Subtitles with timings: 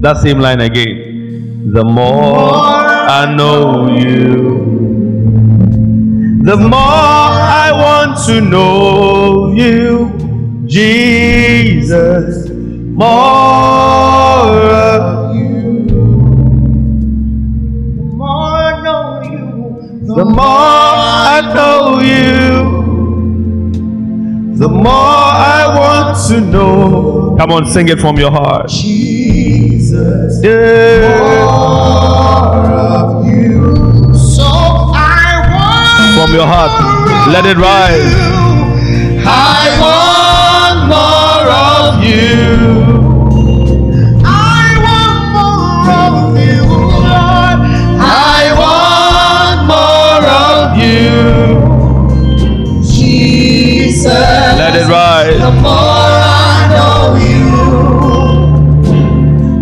[0.00, 1.70] That same line again.
[1.74, 4.58] The more I know you,
[6.42, 12.48] the more I want to know you, Jesus.
[12.48, 13.60] More
[20.16, 22.48] The more I know you,
[24.56, 27.36] the more I want to know.
[27.38, 28.68] Come on, sing it from your heart.
[28.68, 31.16] Jesus, Yeah.
[31.54, 34.12] more of you.
[34.14, 36.72] So I want From your heart.
[37.32, 38.14] Let it rise.
[39.26, 42.89] I want more of you.
[54.60, 55.38] Let it rise.
[55.40, 57.48] The more I know you,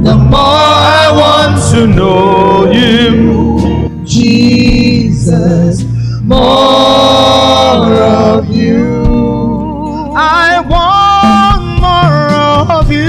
[0.04, 3.98] the more I want To know you.
[4.04, 5.84] Jesus,
[6.22, 8.86] more of you.
[10.16, 13.08] I want more of you.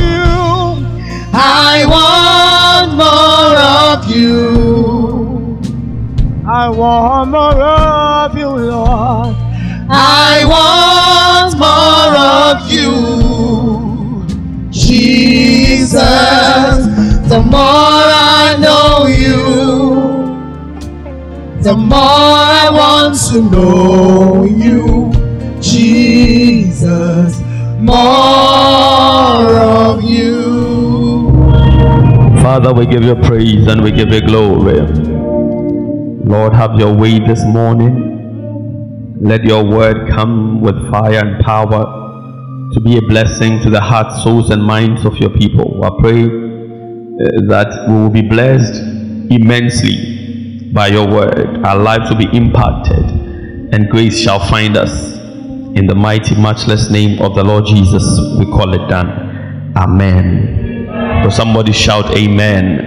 [1.34, 4.40] I want more of you.
[6.46, 7.79] I want more of
[12.50, 14.26] of you,
[14.72, 16.00] Jesus.
[17.30, 19.50] The more I know you,
[21.62, 25.12] the more I want to know you,
[25.62, 27.40] Jesus.
[27.80, 31.30] More of you.
[32.42, 34.82] Father, we give you praise and we give you glory.
[36.26, 38.08] Lord, have your way this morning.
[39.22, 42.00] Let your word come with fire and power
[42.74, 45.84] to be a blessing to the hearts, souls, and minds of your people.
[45.84, 46.28] I pray uh,
[47.48, 48.76] that we will be blessed
[49.32, 51.66] immensely by your word.
[51.66, 53.06] Our lives will be impacted,
[53.74, 55.18] and grace shall find us.
[55.76, 58.04] In the mighty, matchless name of the Lord Jesus,
[58.38, 59.74] we call it done.
[59.76, 61.24] Amen.
[61.24, 62.86] So somebody shout Amen.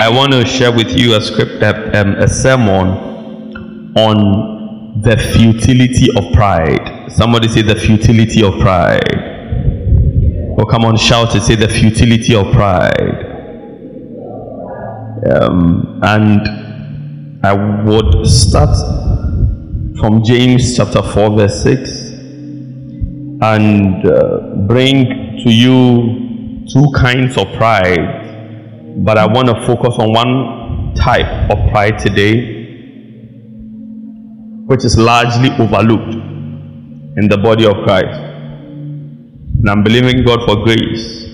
[0.00, 6.32] I want to share with you a script, um, a sermon on the futility of
[6.32, 6.97] pride.
[7.10, 9.28] Somebody say the futility of pride.
[10.60, 11.42] Oh, come on, shout it.
[11.42, 13.24] Say the futility of pride.
[15.30, 17.54] Um, and I
[17.84, 18.76] would start
[19.98, 21.90] from James chapter 4, verse 6,
[23.40, 25.06] and uh, bring
[25.44, 28.96] to you two kinds of pride.
[28.98, 32.56] But I want to focus on one type of pride today,
[34.66, 36.28] which is largely overlooked
[37.18, 38.16] in the body of Christ.
[39.58, 41.24] And I'm believing God for grace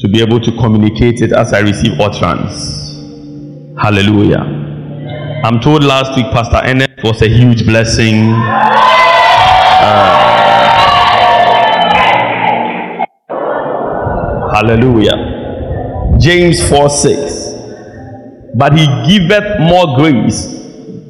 [0.00, 2.94] to be able to communicate it as I receive utterance.
[3.76, 4.38] Hallelujah.
[5.44, 8.32] I'm told last week Pastor Ennis was a huge blessing.
[9.80, 10.18] Uh,
[14.52, 16.16] hallelujah.
[16.20, 17.48] James 4 6.
[18.54, 20.54] But he giveth more grace.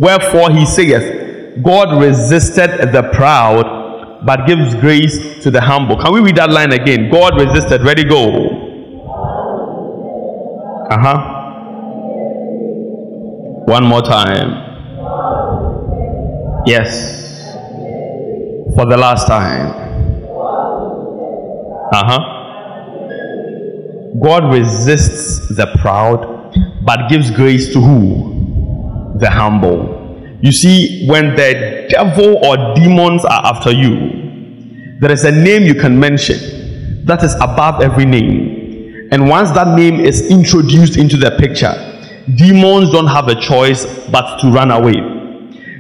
[0.00, 1.17] Wherefore he saith,
[1.62, 5.96] God resisted the proud, but gives grace to the humble.
[5.96, 7.10] Can we read that line again?
[7.10, 7.82] God resisted.
[7.82, 8.66] Ready, go.
[10.90, 11.34] Uh huh.
[13.66, 14.66] One more time.
[16.66, 17.52] Yes.
[18.74, 19.74] For the last time.
[21.92, 22.34] Uh huh.
[24.22, 26.52] God resists the proud,
[26.84, 29.16] but gives grace to who?
[29.18, 29.97] The humble.
[30.40, 35.74] You see, when the devil or demons are after you, there is a name you
[35.74, 39.08] can mention that is above every name.
[39.10, 41.72] And once that name is introduced into the picture,
[42.36, 45.00] demons don't have a choice but to run away.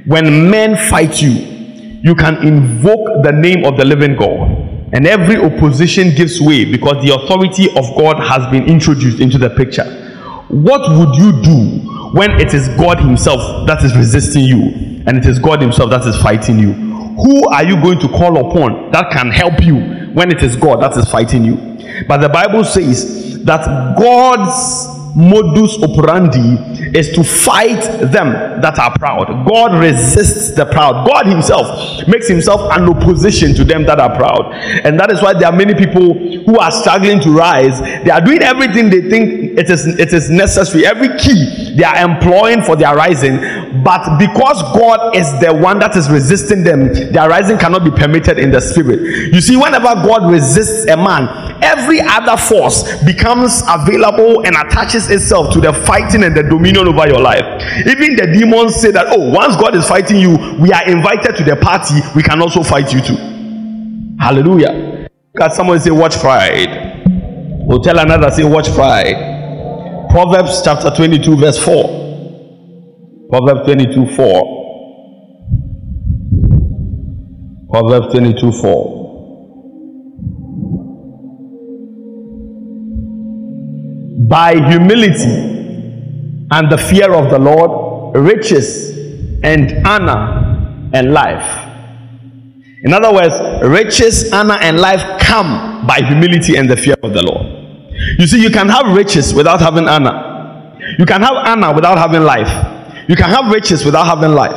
[0.06, 1.32] When men fight you,
[2.02, 4.48] you can invoke the name of the living God,
[4.92, 9.50] and every opposition gives way because the authority of God has been introduced into the
[9.50, 9.84] picture.
[10.48, 15.26] What would you do when it is God Himself that is resisting you and it
[15.26, 16.72] is God Himself that is fighting you?
[16.72, 19.76] Who are you going to call upon that can help you
[20.12, 21.56] when it is God that is fighting you?
[22.06, 23.64] But the Bible says that
[23.98, 27.82] God's modus operandi is to fight
[28.12, 29.46] them that are proud.
[29.48, 31.06] God resists the proud.
[31.06, 34.52] God Himself makes Himself an opposition to them that are proud.
[34.84, 37.80] And that is why there are many people who are struggling to rise.
[37.80, 41.96] They are doing everything they think it is, it is necessary, every key they are
[41.96, 43.38] employing for their rising.
[43.84, 48.38] But because God is the one that is resisting them, their rising cannot be permitted
[48.38, 49.32] in the spirit.
[49.32, 51.28] You see, whenever God resists a man,
[51.62, 57.06] every other force becomes available and attaches itself to the fighting and the dominion over
[57.06, 57.44] your life.
[57.86, 61.44] Even the demons say that, oh, once God is fighting you, we are invited to
[61.44, 63.16] the party, we can also fight you too.
[64.18, 65.08] Hallelujah.
[65.34, 67.04] Look at someone say, watch pride.
[67.66, 70.08] We'll tell another, say, watch pride.
[70.10, 72.07] Proverbs chapter 22, verse 4.
[73.30, 74.54] Proverbs 22, 4.
[77.70, 78.98] Proverbs 22, 4.
[84.28, 85.48] by humility
[86.50, 88.90] and the fear of the Lord, riches
[89.42, 91.64] and honor and life.
[92.84, 93.34] In other words,
[93.66, 97.46] riches, honor, and life come by humility and the fear of the Lord.
[98.18, 100.76] You see, you can have riches without having honor.
[100.98, 102.77] You can have honor without having life.
[103.08, 104.54] You can have riches without having life.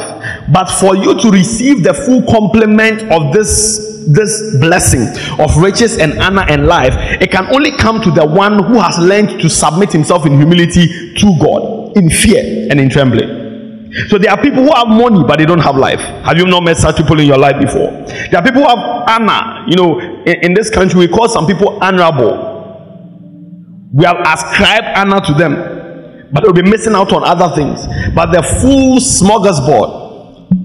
[0.52, 5.02] But for you to receive the full complement of this this blessing
[5.40, 8.98] of riches and honor and life, it can only come to the one who has
[8.98, 13.42] learned to submit himself in humility to God, in fear and in trembling.
[14.08, 16.00] So there are people who have money but they don't have life.
[16.00, 17.92] Have you not met such people in your life before?
[18.32, 19.66] There are people who have honor.
[19.68, 22.50] You know, in, in this country we call some people honorable.
[23.94, 25.54] We have ascribed honor to them,
[26.32, 27.86] but they'll be missing out on other things.
[28.14, 30.02] But the full smorgasbord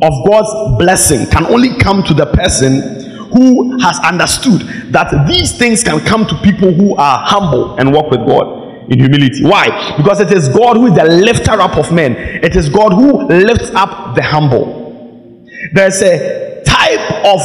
[0.02, 5.82] of God's blessing can only come to the person who has understood that these things
[5.82, 9.42] can come to people who are humble and walk with God in humility.
[9.42, 9.94] Why?
[9.96, 13.26] Because it is God who is the lifter up of men, it is God who
[13.26, 15.44] lifts up the humble.
[15.72, 17.40] There's a type of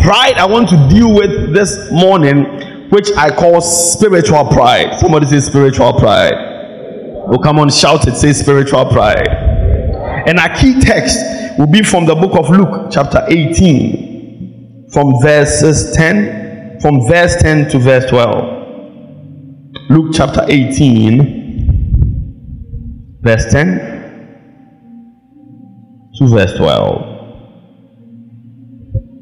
[0.00, 4.98] pride I want to deal with this morning, which I call spiritual pride.
[4.98, 6.47] Somebody say spiritual pride.
[7.30, 9.28] Oh, come on, shout it, say spiritual pride.
[10.26, 11.18] And our key text
[11.58, 17.68] will be from the book of Luke, chapter 18 from verses 10 from verse 10
[17.70, 18.56] to verse 12
[19.90, 23.76] luke chapter 18 verse 10
[26.16, 27.16] to verse 12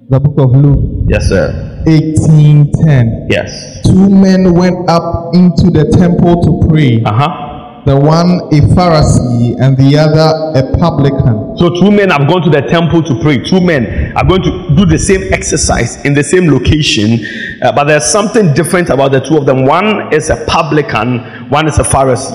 [0.08, 0.78] the book of luke.
[1.08, 1.82] Yes sir.
[1.84, 3.82] 1810 yes.
[3.82, 7.02] Two men went up into the temple to pray.
[7.02, 7.55] Uh-huh
[7.86, 11.56] the one a Pharisee and the other a publican.
[11.56, 13.38] So, two men have gone to the temple to pray.
[13.38, 17.24] Two men are going to do the same exercise in the same location,
[17.62, 19.64] uh, but there's something different about the two of them.
[19.64, 22.34] One is a publican, one is a Pharisee.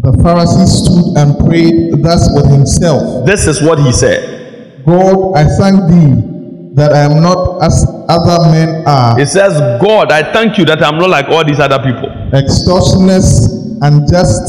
[0.00, 4.82] The Pharisee stood and prayed thus with himself This is what he said.
[4.84, 9.20] God, I thank thee that I am not as other men are.
[9.20, 12.08] It says, God, I thank you that I'm not like all these other people.
[12.32, 14.42] Extortioners unjust,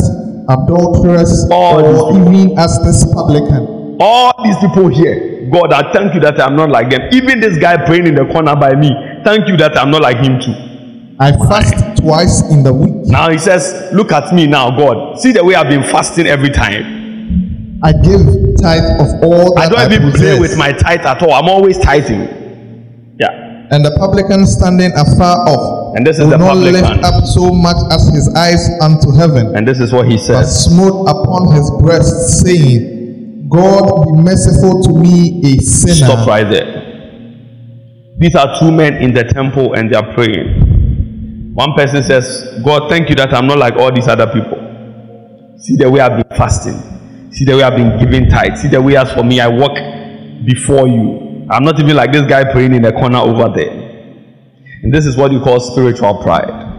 [0.49, 3.97] adulterous, all or even as this publican.
[3.99, 7.01] All these people here, God, I thank you that I'm not like them.
[7.11, 8.89] Even this guy praying in the corner by me,
[9.23, 10.53] thank you that I'm not like him too.
[11.19, 12.93] I fast twice in the week.
[13.05, 15.19] Now he says, Look at me now, God.
[15.19, 17.79] See the way I've been fasting every time.
[17.83, 18.21] I give
[18.61, 21.33] tithe of all I don't even play with my tithe at all.
[21.33, 22.42] I'm always tithing.
[23.73, 27.51] And the publican standing afar off and this is the not public lift up so
[27.51, 29.55] much as his eyes unto heaven.
[29.55, 30.65] And this is what he But says.
[30.65, 35.93] smote upon his breast, saying, God be merciful to me, a sinner.
[35.93, 36.81] Stop right there.
[38.17, 41.53] These are two men in the temple and they are praying.
[41.53, 44.57] One person says, God, thank you that I'm not like all these other people.
[45.59, 47.29] See the way I've been fasting.
[47.31, 48.61] See the way I've been giving tithes.
[48.61, 49.73] See the way as for me, I walk
[50.45, 51.32] before you.
[51.49, 53.71] I'm not even like this guy praying in the corner over there.
[54.83, 56.71] And this is what you call spiritual pride.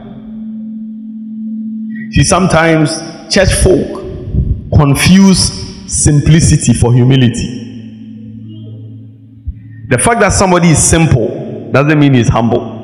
[2.12, 2.96] See, sometimes
[3.34, 4.02] church folk
[4.76, 5.52] confuse
[5.86, 7.62] simplicity for humility.
[9.88, 12.74] The fact that somebody is simple doesn't mean he's humble.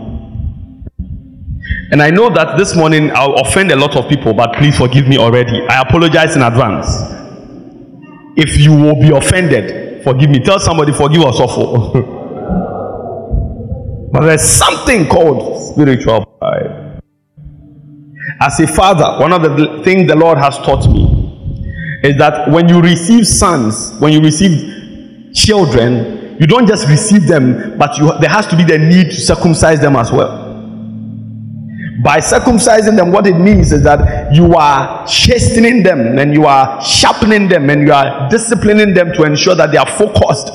[1.92, 5.08] And I know that this morning I'll offend a lot of people, but please forgive
[5.08, 5.66] me already.
[5.68, 6.87] I apologize in advance.
[8.37, 10.40] If you will be offended, forgive me.
[10.40, 12.19] Tell somebody, forgive us awful.
[14.12, 17.00] But there's something called spiritual pride.
[18.40, 22.69] As a father, one of the things the Lord has taught me is that when
[22.69, 28.30] you receive sons, when you receive children, you don't just receive them, but you, there
[28.30, 30.39] has to be the need to circumcise them as well.
[32.02, 36.83] By circumcising them, what it means is that you are chastening them and you are
[36.83, 40.49] sharpening them and you are disciplining them to ensure that they are focused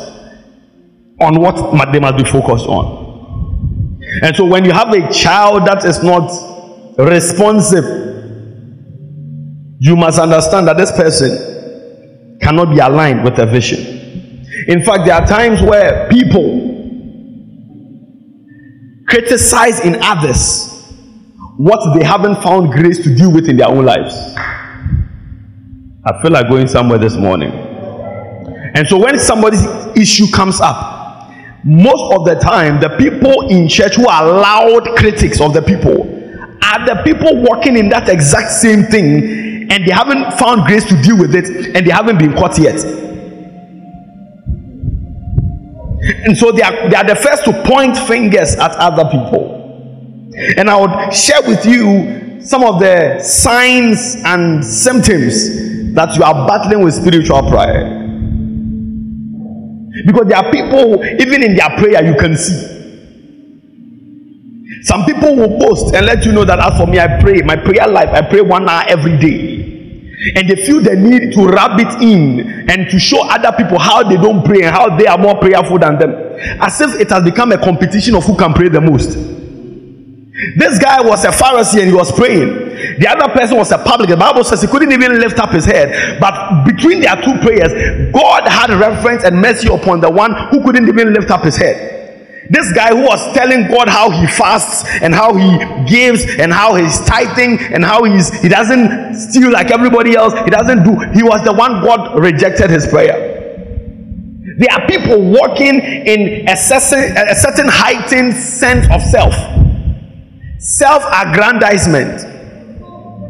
[1.22, 4.00] on what they must be focused on.
[4.24, 6.32] And so when you have a child that is not
[6.98, 7.84] responsive,
[9.80, 13.80] you must understand that this person cannot be aligned with the vision.
[14.68, 16.64] In fact, there are times where people
[19.08, 20.75] criticize in others
[21.57, 24.13] what they haven't found grace to deal with in their own lives.
[26.03, 27.51] I feel like going somewhere this morning.
[28.75, 31.31] And so when somebody's issue comes up,
[31.63, 36.01] most of the time, the people in church who are loud critics of the people
[36.63, 41.01] are the people working in that exact same thing and they haven't found grace to
[41.01, 42.75] deal with it and they haven't been caught yet.
[46.25, 49.54] And so they are, they are the first to point fingers at other people.
[50.58, 56.48] And I would share with you some of the signs and symptoms that you are
[56.48, 58.04] battling with spiritual pride.
[60.06, 62.74] Because there are people, even in their prayer, you can see.
[64.84, 67.56] Some people will post and let you know that as for me, I pray, my
[67.56, 69.63] prayer life, I pray one hour every day.
[70.36, 74.04] And they feel the need to rub it in and to show other people how
[74.04, 76.12] they don't pray and how they are more prayerful than them.
[76.62, 79.18] As if it has become a competition of who can pray the most.
[80.58, 83.00] This guy was a Pharisee and he was praying.
[83.00, 84.20] The other person was a publican.
[84.20, 86.20] The Bible says he couldn't even lift up his head.
[86.20, 90.89] But between their two prayers, God had reverence and mercy upon the one who couldn't
[90.89, 92.50] even lift up his head.
[92.50, 96.75] This guy who was telling God how he fasts and how he gives and how
[96.75, 100.34] he's tithing and how he's he doesn't steal like everybody else.
[100.44, 101.00] He doesn't do.
[101.15, 103.32] He was the one God rejected his prayer.
[104.58, 109.34] There are people walking in a certain, a certain heightened sense of self
[110.59, 112.33] self aggrandizement.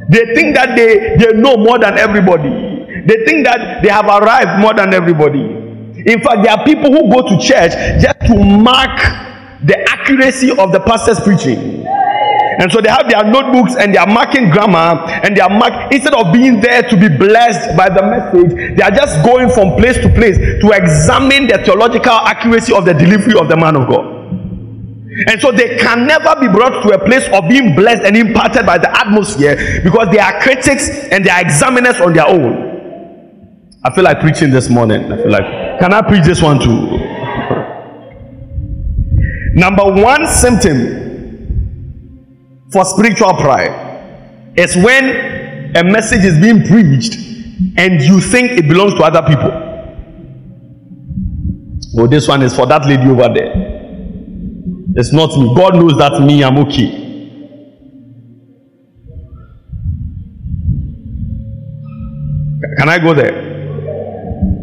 [0.09, 2.49] They think that they, they know more than everybody,
[3.05, 5.41] they think that they have arrived more than everybody.
[6.05, 8.99] In fact, there are people who go to church just to mark
[9.63, 11.85] the accuracy of the pastor's preaching.
[12.57, 15.91] And so they have their notebooks and they are marking grammar and they are mark
[15.91, 19.75] instead of being there to be blessed by the message, they are just going from
[19.75, 23.89] place to place to examine the theological accuracy of the delivery of the man of
[23.89, 24.24] God.
[25.27, 28.65] And so they can never be brought to a place of being blessed and impacted
[28.65, 33.79] by the atmosphere because they are critics and they are examiners on their own.
[33.83, 35.09] I feel like preaching this morning.
[35.09, 36.67] I feel like, can I preach this one too?
[39.55, 41.05] Number one symptom
[42.73, 47.15] for spiritual pride is when a message is being preached
[47.77, 49.61] and you think it belongs to other people.
[51.97, 53.84] Oh, this one is for that lady over there.
[54.97, 55.53] It's not me.
[55.55, 57.05] God knows that me, I'm okay.
[62.77, 63.43] Can I go there?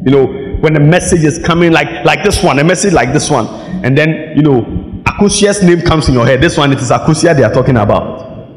[0.04, 0.26] You know,
[0.60, 3.46] when a message is coming like like this one, a message like this one,
[3.84, 4.62] and then you know,
[5.04, 6.40] Akusia's name comes in your head.
[6.40, 8.48] This one, it is Akusia they are talking about.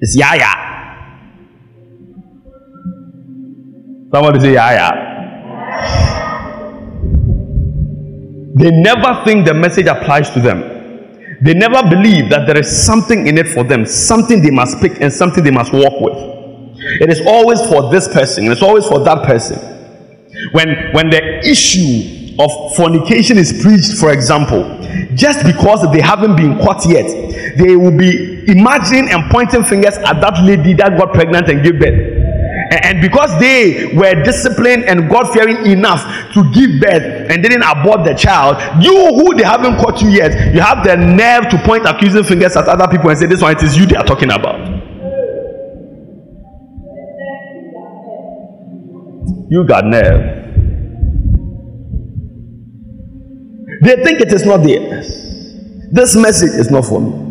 [0.00, 0.52] It's Yaya.
[4.12, 6.18] Somebody say Yaya.
[8.54, 10.60] They never think the message applies to them.
[11.40, 15.00] They never believe that there is something in it for them, something they must pick
[15.00, 16.16] and something they must walk with.
[17.00, 19.58] It is always for this person, it's always for that person.
[20.52, 24.62] When when the issue of fornication is preached, for example,
[25.14, 27.06] just because they haven't been caught yet,
[27.56, 31.78] they will be imagining and pointing fingers at that lady that got pregnant and gave
[31.78, 32.19] birth
[32.70, 38.04] and because they were disciplined and God fearing enough to give birth and didn't abort
[38.04, 41.84] the child, you who they haven't caught you yet, you have the nerve to point
[41.84, 44.30] accusing fingers at other people and say, This one, it is you they are talking
[44.30, 44.60] about.
[49.50, 50.38] You got nerve.
[53.82, 55.08] They think it is not theirs.
[55.90, 57.30] This message is not for me.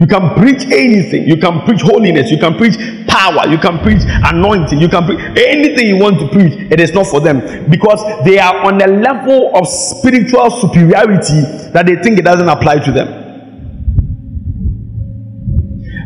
[0.00, 1.28] You can preach anything.
[1.28, 2.30] You can preach holiness.
[2.30, 2.76] You can preach
[3.08, 3.48] power.
[3.48, 4.80] You can preach anointing.
[4.80, 6.52] You can preach anything you want to preach.
[6.70, 11.40] It is not for them because they are on a level of spiritual superiority
[11.72, 13.24] that they think it doesn't apply to them.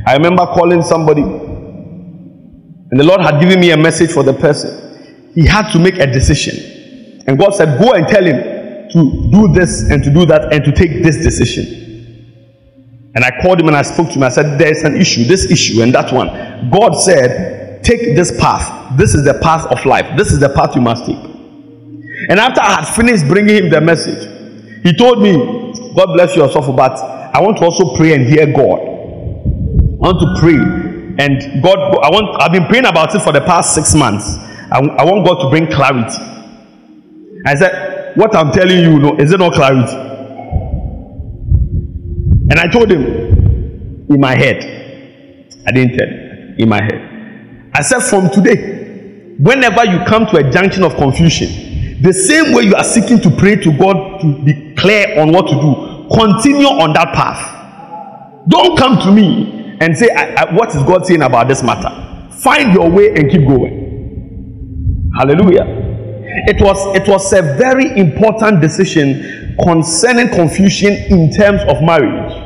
[0.07, 5.31] I remember calling somebody, and the Lord had given me a message for the person.
[5.35, 7.23] He had to make a decision.
[7.27, 10.65] And God said, Go and tell him to do this and to do that and
[10.65, 11.82] to take this decision.
[13.15, 14.23] And I called him and I spoke to him.
[14.23, 16.29] I said, There's an issue, this issue, and that one.
[16.71, 18.97] God said, Take this path.
[18.97, 20.17] This is the path of life.
[20.17, 21.19] This is the path you must take.
[22.29, 24.29] And after I had finished bringing him the message,
[24.85, 25.33] he told me,
[25.95, 26.93] God bless you, Osofo, but
[27.35, 28.81] I want to also pray and hear God.
[28.81, 30.57] I want to pray.
[31.19, 34.37] And God, I want, I've been praying about it for the past six months.
[34.71, 36.17] I, I want God to bring clarity.
[37.45, 40.12] I said, What I'm telling you, is it not clarity?
[42.53, 44.59] And I told him in my head.
[45.67, 46.09] I didn't tell
[46.59, 47.71] in my head.
[47.73, 52.65] I said, From today, whenever you come to a junction of confusion, the same way
[52.65, 56.67] you are seeking to pray to God to be clear on what to do, continue
[56.67, 58.45] on that path.
[58.49, 61.89] Don't come to me and say, I, I, What is God saying about this matter?
[62.43, 65.11] Find your way and keep going.
[65.17, 65.65] Hallelujah.
[66.49, 72.42] It was it was a very important decision concerning confusion in terms of marriage.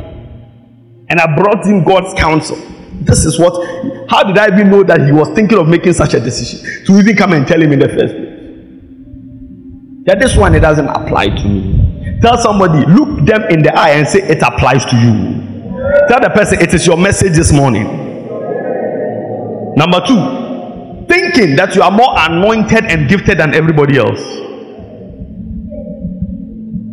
[1.08, 2.56] And I brought him God's counsel.
[3.02, 3.54] This is what
[4.08, 6.98] how did I even know that he was thinking of making such a decision to
[6.98, 8.36] even come and tell him in the first place?
[10.06, 12.18] That this one it doesn't apply to me.
[12.22, 15.66] Tell somebody, look them in the eye and say it applies to you.
[16.08, 17.84] Tell the person it is your message this morning.
[19.76, 20.16] Number two,
[21.08, 24.20] thinking that you are more anointed and gifted than everybody else.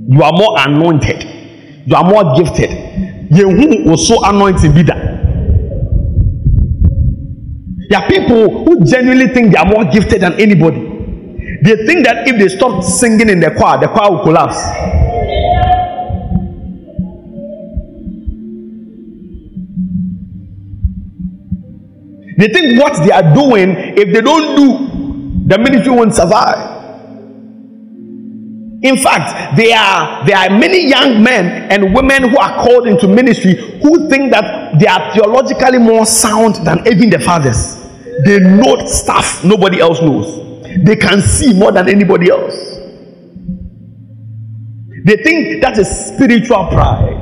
[0.09, 1.23] You are more anointed.
[1.85, 2.69] You are more gifted.
[3.33, 5.13] Yehu was so anointed be that.
[7.89, 10.81] There are people who genuinely think they are more gifted than anybody.
[11.63, 14.57] They think that if they stop singing in the choir, the choir will collapse.
[22.37, 26.72] They think what they are doing, if they don't do, the ministry won't survive.
[28.83, 33.07] In fact, there are there are many young men and women who are called into
[33.07, 37.79] ministry who think that they are theologically more sound than even the fathers.
[38.25, 40.63] They know stuff nobody else knows.
[40.83, 42.55] They can see more than anybody else.
[45.05, 47.21] They think that is spiritual pride.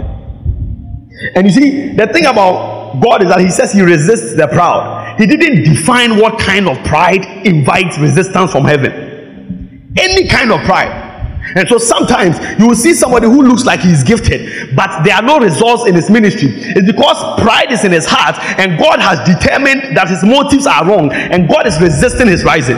[1.36, 5.02] And you see, the thing about God is that He says He resists the proud
[5.18, 9.94] he didn't define what kind of pride invites resistance from heaven.
[9.98, 11.11] Any kind of pride.
[11.56, 15.22] And so sometimes you will see somebody who looks like he's gifted, but there are
[15.22, 16.50] no results in his ministry.
[16.52, 20.86] It's because pride is in his heart, and God has determined that his motives are
[20.86, 22.78] wrong, and God is resisting his rising.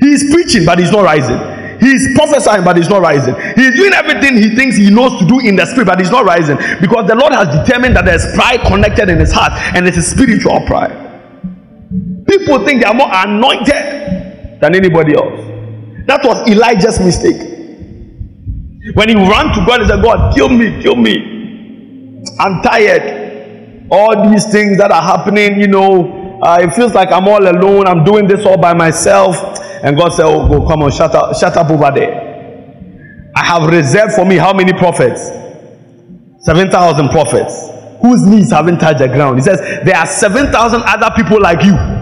[0.00, 1.38] He is preaching, but he's not rising.
[1.80, 3.34] He's prophesying, but he's not rising.
[3.54, 6.24] He's doing everything he thinks he knows to do in the spirit, but he's not
[6.24, 9.96] rising because the Lord has determined that there's pride connected in his heart, and it's
[9.96, 11.06] a spiritual pride.
[12.26, 15.40] People think they are more anointed than anybody else.
[16.06, 17.57] That was Elijah's mistake.
[18.94, 22.24] When he ran to God, he said, God, kill me, kill me.
[22.38, 23.86] I'm tired.
[23.90, 27.86] All these things that are happening, you know, uh, it feels like I'm all alone.
[27.86, 29.36] I'm doing this all by myself.
[29.82, 33.30] And God said, Oh, go, come on, shut up, shut up over there.
[33.36, 35.30] I have reserved for me how many prophets?
[36.40, 37.70] 7,000 prophets
[38.00, 39.38] whose knees haven't touched the ground.
[39.38, 41.97] He says, There are 7,000 other people like you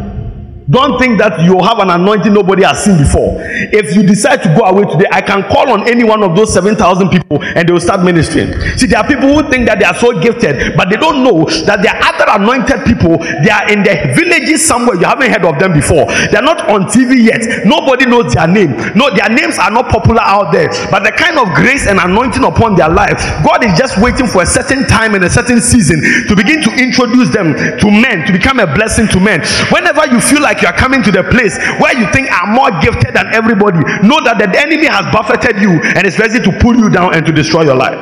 [0.68, 3.38] don't think that you have an anointing nobody has seen before.
[3.70, 6.52] If you decide to go away today, I can call on any one of those
[6.52, 8.50] 7,000 people and they will start ministering.
[8.74, 11.46] See, there are people who think that they are so gifted, but they don't know
[11.70, 13.14] that there are other anointed people.
[13.46, 14.98] They are in the villages somewhere.
[14.98, 16.10] You haven't heard of them before.
[16.34, 17.46] They are not on TV yet.
[17.62, 18.74] Nobody knows their name.
[18.98, 20.66] No, their names are not popular out there.
[20.90, 24.42] But the kind of grace and anointing upon their life, God is just waiting for
[24.42, 28.32] a certain time and a certain season to begin to introduce them to men, to
[28.34, 29.46] become a blessing to men.
[29.70, 32.54] Whenever you feel like like you are coming to the place where you think I'm
[32.54, 36.50] more gifted than everybody, know that the enemy has buffeted you and is ready to
[36.60, 37.98] pull you down and to destroy your life.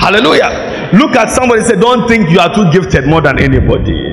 [0.00, 0.90] Hallelujah.
[0.94, 4.11] Look at somebody say, Don't think you are too gifted more than anybody.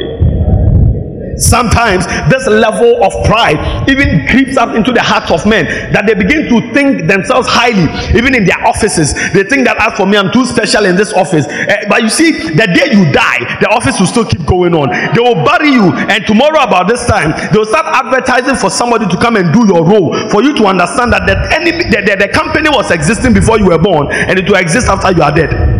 [1.39, 6.13] Sometimes this level of pride even creeps up into the hearts of men that they
[6.13, 9.13] begin to think themselves highly, even in their offices.
[9.33, 11.47] They think that as for me, I'm too special in this office.
[11.47, 14.91] Uh, but you see, the day you die, the office will still keep going on.
[15.15, 19.07] They will bury you, and tomorrow about this time, they will start advertising for somebody
[19.07, 22.27] to come and do your role for you to understand that the enemy, the, the,
[22.27, 25.31] the company was existing before you were born, and it will exist after you are
[25.31, 25.78] dead.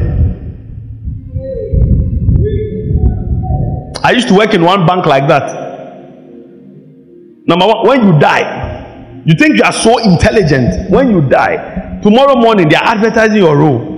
[4.04, 5.68] I used to work in one bank like that.
[7.46, 10.90] Number one, when you die, you think you are so intelligent.
[10.90, 13.98] When you die, tomorrow morning they are advertising your role.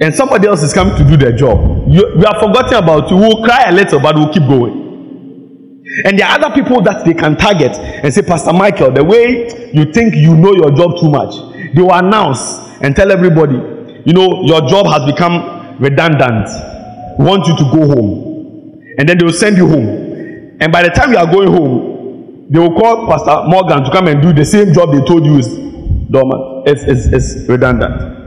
[0.00, 1.86] And somebody else is coming to do their job.
[1.88, 3.16] You, you are forgotten about you.
[3.16, 4.86] We will cry a little, but we'll keep going.
[6.04, 9.70] And there are other people that they can target and say, Pastor Michael, the way
[9.72, 11.34] you think you know your job too much,
[11.74, 12.40] they will announce
[12.82, 13.56] and tell everybody,
[14.04, 16.46] you know, your job has become redundant.
[17.18, 18.27] We want you to go home
[18.98, 20.56] and then they will send you home.
[20.60, 24.08] And by the time you are going home, they will call Pastor Morgan to come
[24.08, 25.48] and do the same job they told you is
[26.10, 26.66] dormant.
[26.68, 28.18] It's, it's, it's redundant.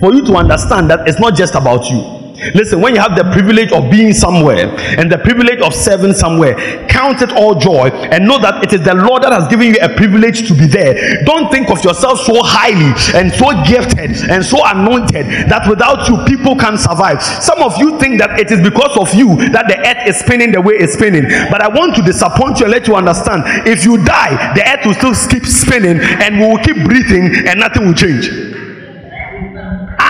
[0.00, 2.23] For you to understand that it's not just about you.
[2.54, 6.54] Listen, when you have the privilege of being somewhere and the privilege of serving somewhere,
[6.88, 9.78] count it all joy and know that it is the Lord that has given you
[9.80, 11.22] a privilege to be there.
[11.24, 16.18] Don't think of yourself so highly and so gifted and so anointed that without you
[16.26, 17.22] people can survive.
[17.22, 20.50] Some of you think that it is because of you that the earth is spinning
[20.50, 21.30] the way it's spinning.
[21.50, 24.82] But I want to disappoint you and let you understand if you die, the earth
[24.86, 28.63] will still keep spinning and we will keep breathing and nothing will change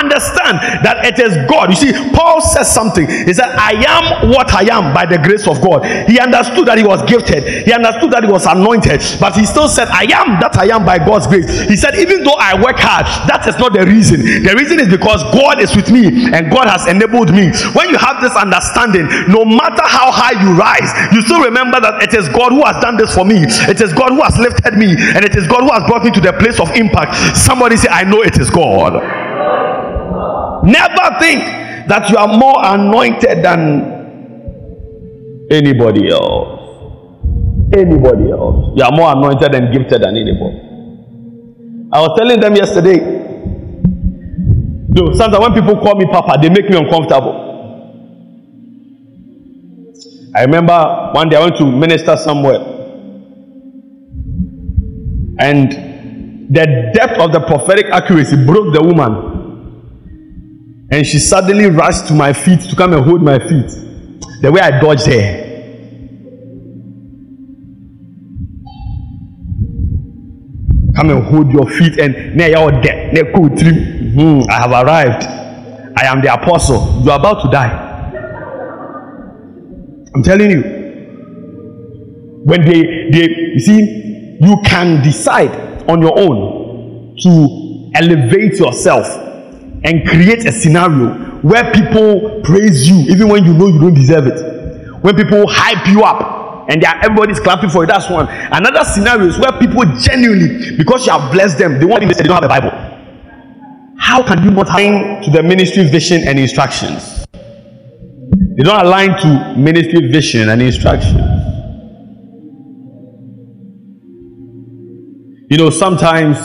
[0.04, 1.72] understand that it is God.
[1.72, 3.08] You see, Paul says something.
[3.08, 5.84] He said, I am what I am by the grace of God.
[6.08, 9.68] He understood that he was gifted, he understood that he was anointed, but he still
[9.68, 11.48] said, I am that I am by God's grace.
[11.68, 14.20] He said, Even though I work hard, that is not the reason.
[14.20, 17.50] The reason is because God is with me and God has enabled me.
[17.72, 22.02] When you have this understanding, no matter how high you rise, you still remember that
[22.02, 24.74] it is God who has done this for me, it is God who has lifted
[24.74, 27.36] me, and it is God who has brought me to the place of impact.
[27.36, 29.00] Somebody say, I know it is God.
[30.64, 31.40] Never think
[31.88, 33.60] that you are more anointed than
[35.50, 36.60] anybody else.
[37.76, 38.72] Anybody else.
[38.76, 40.60] You are more anointed and gifted than anybody.
[41.92, 42.98] I was telling them yesterday.
[44.88, 47.42] Though sometimes when people call me Papa, they make me uncomfortable.
[50.34, 52.58] I remember one day I went to minister somewhere,
[55.38, 55.70] and
[56.50, 59.33] the depth of the prophetic accuracy broke the woman
[60.90, 63.70] and she suddenly rushed to my feet to come and hold my feet.
[64.42, 65.42] The way I dodged her.
[70.96, 72.14] Come and hold your feet and.
[74.14, 74.50] Mm-hmm.
[74.50, 75.24] I have arrived.
[75.96, 77.02] I am the apostle.
[77.02, 77.90] You are about to die.
[80.14, 80.62] I'm telling you.
[82.44, 85.50] When they, they, you see, you can decide
[85.88, 89.06] on your own to elevate yourself
[89.84, 94.26] and create a scenario where people praise you even when you know you don't deserve
[94.26, 95.02] it.
[95.02, 98.26] When people hype you up and are, everybody's clapping for you, that's one.
[98.28, 102.22] Another scenario is where people genuinely, because you have blessed them, they want to they
[102.22, 102.70] don't have a Bible.
[103.98, 107.26] How can you not align to the ministry vision and instructions?
[108.56, 111.14] They don't align to ministry vision and instructions.
[115.50, 116.38] You know, sometimes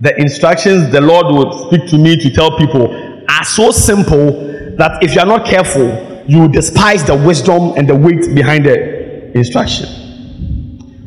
[0.00, 5.02] the instructions the Lord would speak to me to tell people are so simple that
[5.02, 9.88] if you are not careful, you despise the wisdom and the weight behind the instruction.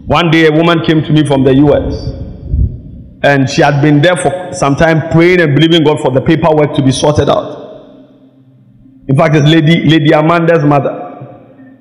[0.08, 2.19] One day, a woman came to me from the US
[3.21, 6.73] and she had been there for some time praying and believing God for the paperwork
[6.75, 7.60] to be sorted out.
[9.08, 11.08] In fact, it's Lady, Lady Amanda's mother.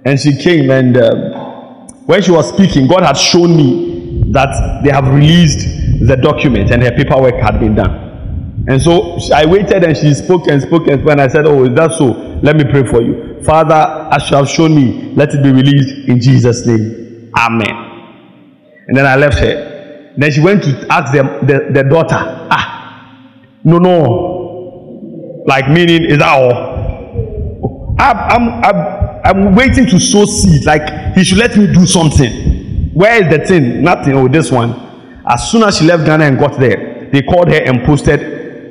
[0.05, 4.91] And she came, and um, when she was speaking, God had shown me that they
[4.91, 5.67] have released
[6.01, 8.65] the document and her paperwork had been done.
[8.69, 11.13] And so I waited and she spoke and spoke and spoke.
[11.13, 12.07] And I said, Oh, is that so?
[12.43, 13.43] Let me pray for you.
[13.43, 17.31] Father, as you have shown me, let it be released in Jesus' name.
[17.37, 17.71] Amen.
[18.89, 20.13] And then I left her.
[20.17, 22.17] Then she went to ask the, the, the daughter,
[22.51, 25.45] Ah, no, no.
[25.47, 27.97] Like, meaning, is that all?
[27.99, 30.65] I'm, I'm, I'm, I'm waiting to sow seed.
[30.67, 32.91] Like, he should let me do something.
[32.93, 33.83] Where is the thing?
[33.83, 34.15] Nothing.
[34.15, 34.88] Oh, this one.
[35.29, 38.21] As soon as she left Ghana and got there, they called her and posted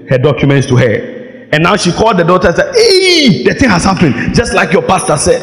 [0.09, 1.49] her documents to her.
[1.51, 4.73] And now she called the daughter and said, Hey, the thing has happened, just like
[4.73, 5.41] your pastor said.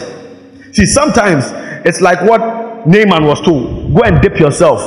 [0.75, 1.45] See, sometimes
[1.87, 2.41] it's like what
[2.87, 4.81] Naaman was told go and dip yourself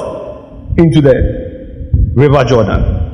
[0.78, 3.07] into the river Jordan.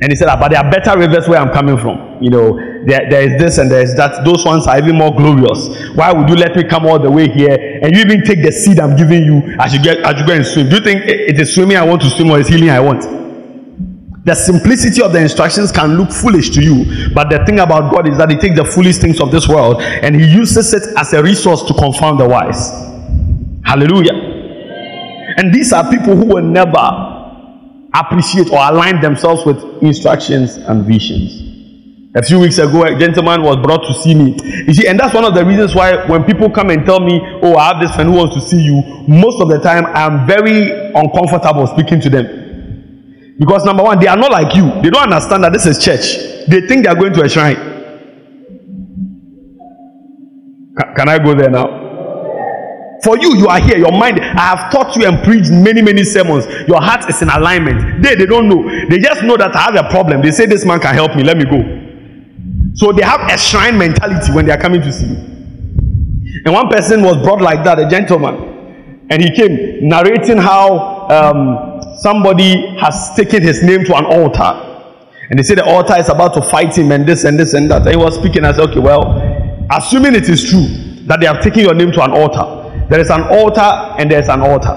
[0.00, 2.22] And he said, ah, But there are better rivers where I'm coming from.
[2.22, 4.24] You know, there, there is this and there is that.
[4.24, 5.94] Those ones are even more glorious.
[5.94, 8.50] Why would you let me come all the way here and you even take the
[8.50, 10.68] seed I'm giving you as you get as you go and swim?
[10.68, 13.02] Do you think it is swimming I want to swim or is healing I want?
[14.24, 18.08] The simplicity of the instructions can look foolish to you, but the thing about God
[18.08, 21.12] is that He takes the foolish things of this world and He uses it as
[21.12, 22.70] a resource to confound the wise.
[23.64, 24.14] Hallelujah.
[25.36, 27.13] And these are people who will never
[27.94, 31.44] appreciate or align themselves with instructions and visions.
[32.16, 34.36] A few weeks ago, a gentleman was brought to see me.
[34.66, 37.20] You see, and that's one of the reasons why when people come and tell me,
[37.42, 40.24] Oh, I have this friend who wants to see you, most of the time I'm
[40.26, 43.34] very uncomfortable speaking to them.
[43.38, 44.70] Because number one, they are not like you.
[44.80, 46.46] They don't understand that this is church.
[46.48, 47.56] They think they are going to a shrine.
[50.78, 51.83] Can, can I go there now?
[53.04, 53.76] For you, you are here.
[53.76, 56.46] Your mind, I have taught you and preached many, many sermons.
[56.66, 58.02] Your heart is in alignment.
[58.02, 58.62] They, they don't know.
[58.88, 60.22] They just know that I have a problem.
[60.22, 61.22] They say, This man can help me.
[61.22, 61.60] Let me go.
[62.74, 65.34] So they have a shrine mentality when they are coming to see you.
[66.44, 71.80] And one person was brought like that, a gentleman, and he came narrating how um,
[72.00, 74.72] somebody has taken his name to an altar.
[75.30, 77.70] And they say the altar is about to fight him and this and this and
[77.70, 77.82] that.
[77.82, 78.44] And he was speaking.
[78.44, 79.02] I said, okay, well,
[79.70, 80.66] assuming it is true
[81.06, 84.20] that they have taken your name to an altar, there is an altar and there
[84.20, 84.74] is an altar.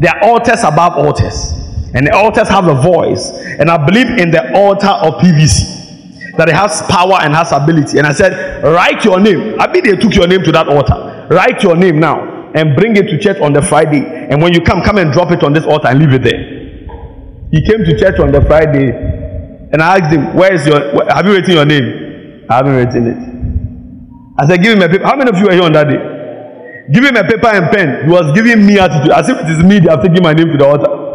[0.00, 1.52] There are altars above altars.
[1.94, 3.30] And the altars have a voice.
[3.58, 7.98] And I believe in the altar of PVC that it has power and has ability.
[7.98, 9.58] And I said, write your name.
[9.58, 11.26] I mean, they took your name to that altar.
[11.30, 14.04] Write your name now and bring it to church on the Friday.
[14.04, 16.40] And when you come, come and drop it on this altar and leave it there.
[17.50, 18.90] He came to church on the Friday
[19.72, 22.46] and I asked him, Where is your, have you written your name?
[22.50, 23.18] I haven't written it.
[24.38, 25.04] I said, Give him a paper.
[25.06, 26.15] How many of you were here on that day?
[26.92, 28.04] Give him a paper and pen.
[28.04, 30.48] He was giving me attitude as if it is me they have taken my name
[30.52, 31.06] to the altar.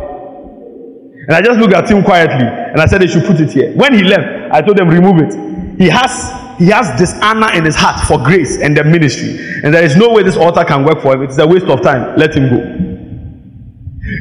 [1.27, 3.71] And I just looked at him quietly and I said they should put it here.
[3.75, 5.79] When he left, I told them remove it.
[5.79, 6.11] He has
[6.59, 9.37] he has dishonor in his heart for grace and the ministry.
[9.63, 11.23] And there is no way this altar can work for him.
[11.23, 12.17] It's a waste of time.
[12.17, 12.91] Let him go.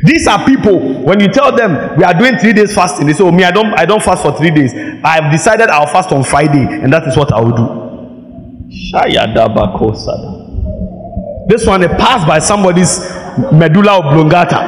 [0.04, 3.24] These are people, when you tell them we are doing three days fasting, they say,
[3.24, 4.72] Oh, me, I don't I don't fast for three days.
[5.02, 7.90] I have decided I'll fast on Friday, and that is what I will do.
[11.50, 13.00] This one it passed by somebody's
[13.52, 14.60] medulla oblongata.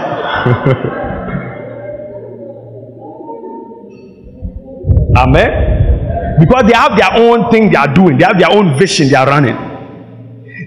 [5.17, 6.37] Amen.
[6.41, 9.15] Because they have their own thing they are doing, they have their own vision they
[9.15, 9.57] are running.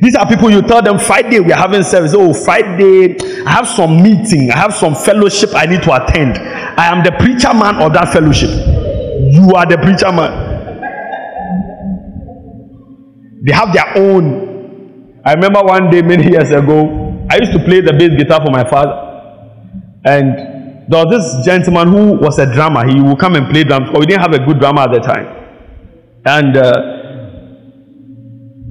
[0.01, 2.13] These are people you tell them Friday we are having service.
[2.15, 6.37] Oh, Friday, I have some meeting, I have some fellowship I need to attend.
[6.37, 8.51] I am the preacher man of that fellowship.
[8.51, 10.53] You are the preacher man.
[13.43, 14.54] They have their own.
[15.25, 18.51] I remember one day many years ago, I used to play the bass guitar for
[18.51, 18.93] my father.
[20.05, 22.85] And there was this gentleman who was a drummer.
[22.87, 24.99] He would come and play drums, but we didn't have a good drummer at the
[24.99, 25.25] time.
[26.27, 26.69] And uh,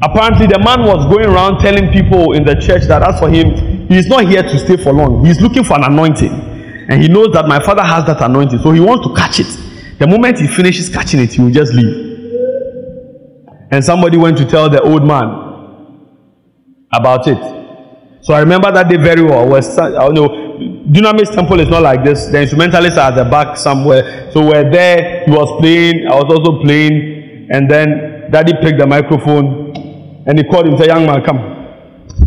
[0.07, 3.89] apparently, the man was going around telling people in the church that as for him,
[3.89, 5.27] he is not here to stay for long.
[5.27, 6.31] He's looking for an anointing.
[6.89, 9.51] And he knows that my father has that anointing, so he wants to catch it.
[9.99, 12.15] The moment he finishes catching it, he will just leave.
[13.73, 15.44] And somebody went to tell the old man
[16.99, 17.39] about it.
[18.25, 19.47] So I remember that day very well.
[19.49, 20.29] Was I know
[20.89, 22.27] Dunamis temple is not like this.
[22.27, 24.31] The instrumentalists are at the back somewhere.
[24.33, 25.25] So we're there.
[25.27, 26.07] He was playing.
[26.07, 27.49] I was also playing.
[27.51, 29.77] And then daddy picked the microphone
[30.27, 31.39] and he called him, said, Young man, come.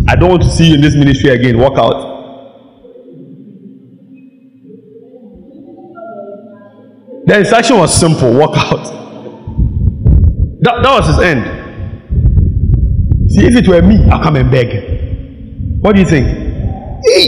[0.08, 1.58] I don't want to see you in this ministry again.
[1.58, 2.16] Walk out.
[7.26, 8.86] The instruction was simple walk out.
[10.62, 11.67] That, that was his end.
[13.30, 15.82] See, if it were me, I'll come and beg.
[15.82, 16.28] What do you think?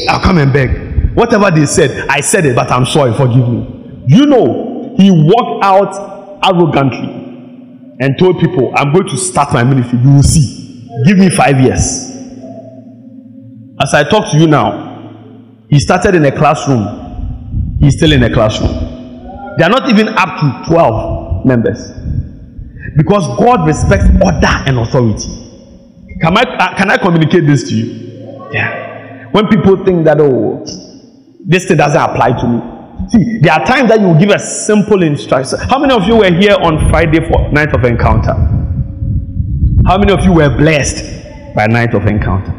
[0.10, 1.16] I'll come and beg.
[1.16, 4.04] Whatever they said, I said it, but I'm sorry, forgive me.
[4.08, 10.00] You know, he walked out arrogantly and told people, I'm going to start my ministry.
[10.00, 10.88] You will see.
[11.06, 12.10] Give me five years.
[13.82, 17.78] As I talk to you now, he started in a classroom.
[17.80, 18.74] He's still in a classroom.
[19.58, 21.80] They are not even up to 12 members.
[22.98, 25.49] Because God respects order and authority.
[26.22, 28.50] Can I, can I communicate this to you?
[28.52, 29.30] Yeah.
[29.32, 30.66] When people think that, oh,
[31.46, 33.10] this thing doesn't apply to me.
[33.10, 35.60] See, there are times that you give a simple instruction.
[35.60, 38.34] How many of you were here on Friday for night of encounter?
[39.88, 42.54] How many of you were blessed by night of encounter?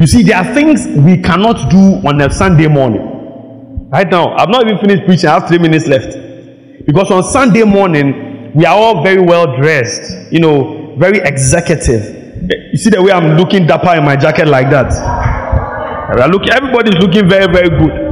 [0.00, 3.88] You see, there are things we cannot do on a Sunday morning.
[3.90, 5.28] Right now, I've not even finished preaching.
[5.28, 6.16] I have three minutes left.
[6.86, 12.13] Because on Sunday morning, we are all very well dressed, you know, very executive.
[12.50, 14.92] You see the way I'm looking dapper in my jacket like that.
[16.30, 18.04] Look, everybody's looking very, very good.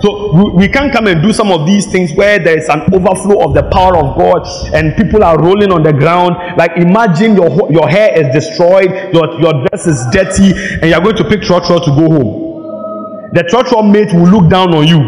[0.00, 2.82] So we, we can't come and do some of these things where there is an
[2.92, 6.36] overflow of the power of God and people are rolling on the ground.
[6.58, 11.16] Like imagine your your hair is destroyed, your, your dress is dirty, and you're going
[11.16, 13.32] to pick trotro to go home.
[13.32, 15.00] The trotro mate will look down on you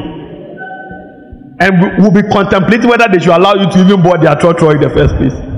[1.58, 4.80] and will be contemplating whether they should allow you to even board their trotro in
[4.80, 5.55] the first place.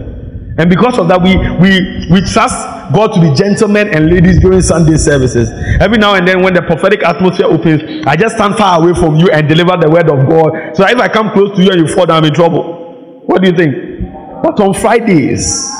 [0.59, 4.61] And because of that, we we we trust God to be gentlemen and ladies during
[4.61, 5.51] Sunday services.
[5.81, 9.17] Every now and then, when the prophetic atmosphere opens, I just stand far away from
[9.17, 10.77] you and deliver the word of God.
[10.77, 13.23] So if I come close to you and you fall down, I'm in trouble.
[13.27, 14.03] What do you think?
[14.43, 15.71] But on Fridays,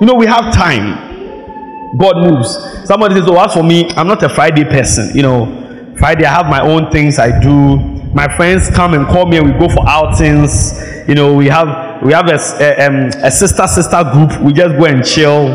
[0.00, 1.96] you know, we have time.
[1.96, 2.56] God moves.
[2.86, 5.16] Somebody says, Oh, as for me, I'm not a Friday person.
[5.16, 7.78] You know, Friday, I have my own things I do.
[8.12, 10.72] My friends come and call me and we go for outings.
[11.08, 14.40] You know, we have we have a, a, um, a sister sister group.
[14.42, 15.48] We just go and chill.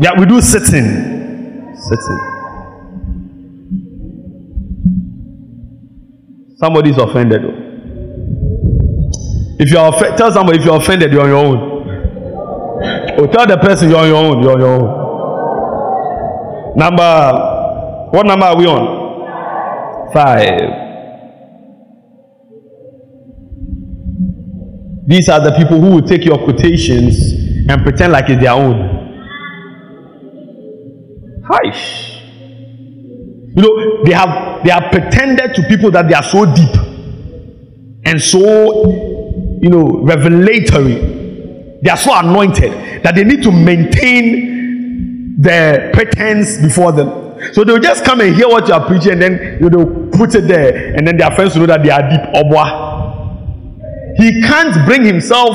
[0.00, 1.74] Yeah, we do sitting.
[1.76, 2.20] Sitting.
[6.56, 7.42] Somebody's offended.
[9.58, 11.58] If you are offended, tell somebody if you're offended, you're on your own.
[13.18, 14.42] Or tell the person you're on your own.
[14.42, 15.06] You're on your own.
[16.76, 20.12] Number, what number are we on?
[20.12, 20.85] Five.
[25.06, 27.32] These are the people who will take your quotations
[27.68, 29.04] and pretend like it's their own.
[31.48, 32.20] Hush.
[33.54, 36.74] You know, they have they have pretended to people that they are so deep
[38.04, 38.40] and so
[39.60, 41.78] you know revelatory.
[41.82, 47.52] They are so anointed that they need to maintain their pretense before them.
[47.52, 50.34] So they'll just come and hear what you are preaching, and then you know, put
[50.34, 52.22] it there, and then their friends will know that they are deep.
[52.34, 52.95] Obwa.
[54.18, 55.54] He can't bring himself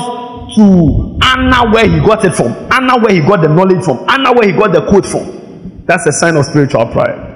[0.54, 4.32] to Anna where he got it from, Anna where he got the knowledge from, Anna
[4.32, 5.82] where he got the quote from.
[5.86, 7.28] That's a sign of spiritual pride.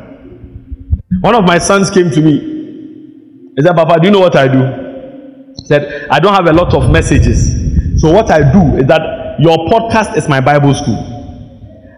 [1.20, 3.52] One of my sons came to me.
[3.56, 5.52] He said, Papa, do you know what I do?
[5.56, 8.00] He said, I don't have a lot of messages.
[8.00, 11.14] So what I do is that your podcast is my Bible school.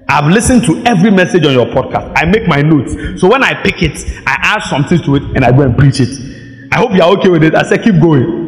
[0.09, 2.13] I've listened to every message on your podcast.
[2.17, 3.21] I make my notes.
[3.21, 6.01] So when I pick it, I add something to it and I go and preach
[6.01, 6.09] it.
[6.73, 7.55] I hope you are okay with it.
[7.55, 8.48] I said, keep going.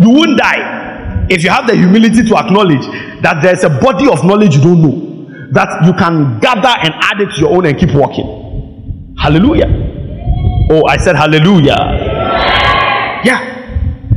[0.00, 2.84] You won't die if you have the humility to acknowledge
[3.22, 5.14] that there's a body of knowledge you don't know
[5.52, 9.14] that you can gather and add it to your own and keep walking.
[9.18, 9.68] Hallelujah.
[10.70, 11.76] Oh, I said hallelujah.
[13.24, 13.54] Yeah.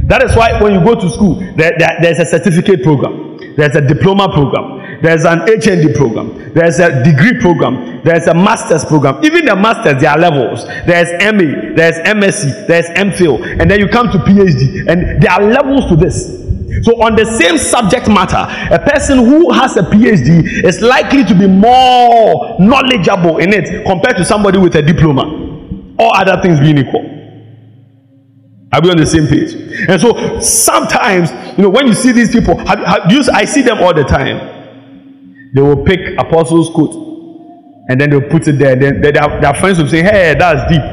[0.07, 3.75] That is why when you go to school, there, there, there's a certificate program, there's
[3.75, 9.23] a diploma program, there's an HND program, there's a degree program, there's a master's program.
[9.23, 10.65] Even the masters, there are levels.
[10.85, 15.43] There's MA, there's MSc, there's MPhil, and then you come to PhD, and there are
[15.43, 16.47] levels to this.
[16.83, 21.33] So, on the same subject matter, a person who has a PhD is likely to
[21.33, 25.23] be more knowledgeable in it compared to somebody with a diploma,
[25.97, 27.17] all other things being equal.
[28.73, 29.53] Are we on the same page?
[29.89, 33.61] And so, sometimes, you know, when you see these people, have, have, you, I see
[33.61, 34.56] them all the time.
[35.57, 36.93] They will pick apostles' coat
[37.89, 38.75] and then they'll put it there.
[38.75, 40.83] Then their, their friends will say, Hey, that's deep.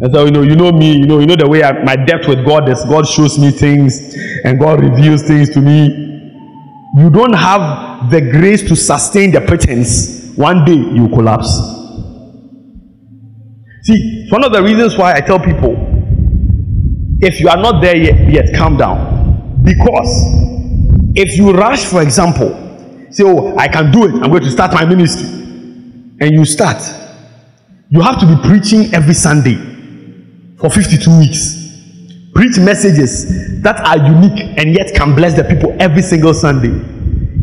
[0.00, 1.94] And so you know, you know me, you know, you know the way I, my
[1.94, 2.82] depth with God is.
[2.84, 5.88] God shows me things, and God reveals things to me.
[6.96, 10.34] You don't have the grace to sustain the pretense.
[10.34, 11.50] One day you collapse.
[13.82, 15.76] See, one of the reasons why I tell people,
[17.20, 19.60] if you are not there yet, yet calm down.
[19.62, 20.55] Because
[21.16, 22.50] if you rush, for example,
[23.10, 24.14] say, "Oh, I can do it.
[24.22, 25.26] I'm going to start my ministry,"
[26.20, 26.82] and you start,
[27.88, 29.56] you have to be preaching every Sunday
[30.58, 31.64] for 52 weeks.
[32.34, 36.74] Preach messages that are unique and yet can bless the people every single Sunday.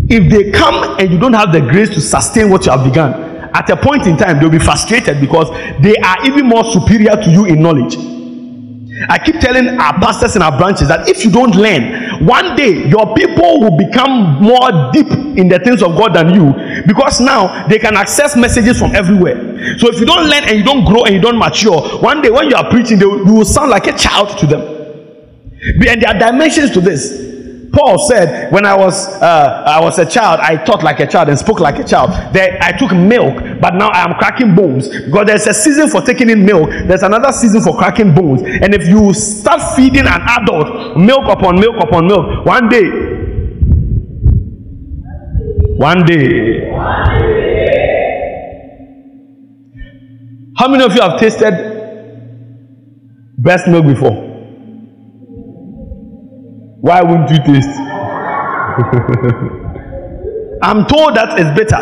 [0.08, 3.14] If they come and you don't have the grace to sustain what you have begun,
[3.56, 5.50] at a point in time they'll be frustrated because
[5.82, 7.96] they are even more superior to you in knowledge.
[9.10, 12.88] I keep telling our pastors and our branches that if you don't learn, one day
[12.88, 16.54] your people will become more deep in the things of God than you
[16.86, 19.36] because now they can access messages from everywhere.
[19.80, 22.30] So if you don't learn and you don't grow and you don't mature, one day
[22.30, 24.62] when you are preaching, will, you will sound like a child to them.
[24.62, 27.23] And there are dimensions to this.
[27.74, 31.30] Paul said, when I was uh, I was a child, I thought like a child
[31.30, 32.12] and spoke like a child.
[32.32, 34.88] There, I took milk, but now I am cracking bones.
[34.88, 36.70] Because there's a season for taking in milk.
[36.70, 38.44] There's another season for cracking bones.
[38.44, 42.90] And if you start feeding an adult milk upon milk upon milk, one day,
[45.76, 46.70] one day.
[50.56, 51.54] How many of you have tasted
[53.40, 54.33] breast milk before?
[56.84, 57.70] Why wouldn't you taste?
[60.62, 61.80] I'm told that it's better.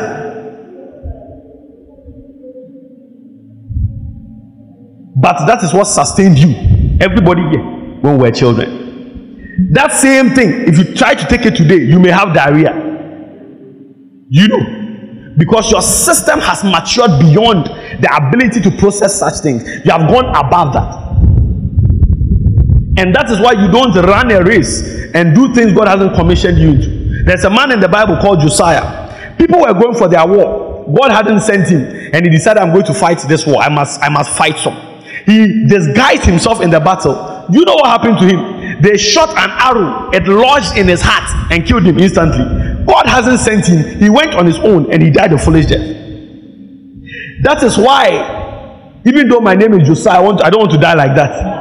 [5.15, 6.51] But that is what sustained you.
[7.01, 7.63] Everybody here
[8.01, 9.71] when we were children.
[9.71, 12.71] That same thing, if you try to take it today, you may have diarrhea.
[14.29, 15.33] You know.
[15.35, 17.65] Because your system has matured beyond
[18.03, 19.63] the ability to process such things.
[19.83, 21.11] You have gone above that.
[22.97, 24.82] And that is why you don't run a race
[25.13, 27.23] and do things God hasn't commissioned you to.
[27.23, 29.38] There's a man in the Bible called Josiah.
[29.38, 30.86] People were going for their war.
[30.93, 31.82] God hadn't sent him,
[32.13, 33.62] and he decided, I'm going to fight this war.
[33.62, 34.75] I must, I must fight some.
[35.25, 37.45] He disguised himself in the battle.
[37.51, 38.82] You know what happened to him?
[38.82, 42.43] They shot an arrow, it lodged in his heart and killed him instantly.
[42.86, 43.99] God hasn't sent him.
[43.99, 45.86] He went on his own and he died a foolish death.
[47.43, 50.80] That is why, even though my name is Josiah, I, want, I don't want to
[50.80, 51.61] die like that.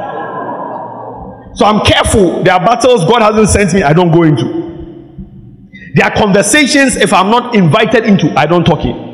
[1.55, 2.43] So I'm careful.
[2.43, 4.61] There are battles God hasn't sent me, I don't go into.
[5.93, 9.11] There are conversations, if I'm not invited into, I don't talk in.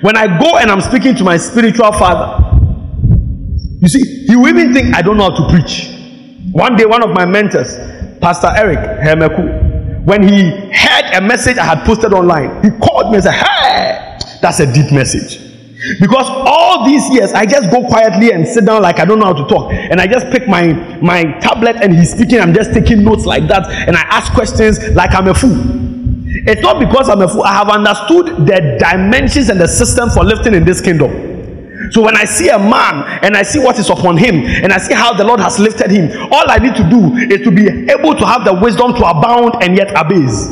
[0.00, 2.40] When I go and I'm speaking to my spiritual father,
[3.80, 5.90] you see, he will even think I don't know how to preach.
[6.52, 7.76] One day, one of my mentors,
[8.20, 13.16] Pastor Eric Hermeku, when he heard a message I had posted online, he called me
[13.16, 15.43] and said, Hey, that's a deep message.
[16.00, 19.26] Because all these years I just go quietly and sit down like I don't know
[19.26, 19.72] how to talk.
[19.72, 22.40] And I just pick my my tablet and he's speaking.
[22.40, 23.70] I'm just taking notes like that.
[23.70, 25.84] And I ask questions like I'm a fool.
[26.46, 27.42] It's not because I'm a fool.
[27.42, 31.34] I have understood the dimensions and the system for lifting in this kingdom.
[31.90, 34.78] So when I see a man and I see what is upon him and I
[34.78, 37.68] see how the Lord has lifted him, all I need to do is to be
[37.90, 40.48] able to have the wisdom to abound and yet abase.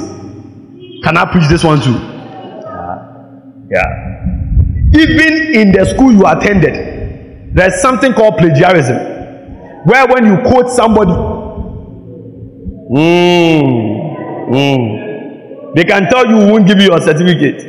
[1.03, 1.99] Can I preach this one too?
[3.70, 4.41] Yeah.
[4.95, 8.97] Even in the school you attended, there's something called plagiarism,
[9.84, 11.12] where when you quote somebody,
[12.90, 13.62] mm,
[14.51, 17.62] mm, they can tell you won't give you your certificate.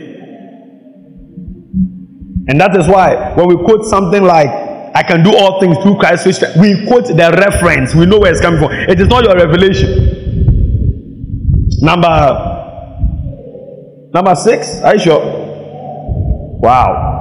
[2.45, 4.49] And that is why when we quote something like,
[4.95, 6.25] I can do all things through Christ,
[6.59, 7.95] we quote the reference.
[7.95, 8.71] We know where it's coming from.
[8.73, 10.21] It is not your revelation.
[11.81, 12.51] Number
[14.13, 14.81] number six.
[14.81, 15.19] Are you sure?
[16.61, 17.12] Wow.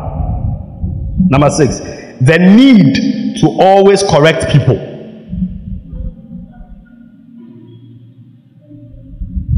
[1.33, 1.79] Number six.
[2.21, 4.77] The need to always correct people.